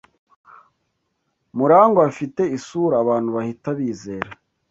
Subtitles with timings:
[1.57, 4.29] Murangwa afite isura abantu bahita bizera.